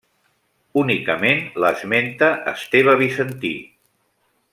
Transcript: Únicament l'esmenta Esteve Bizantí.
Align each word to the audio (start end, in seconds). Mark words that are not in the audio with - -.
Únicament 0.83 1.43
l'esmenta 1.63 2.31
Esteve 2.53 2.97
Bizantí. 3.03 3.53